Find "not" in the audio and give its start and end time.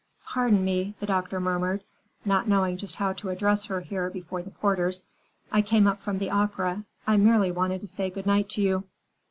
2.25-2.47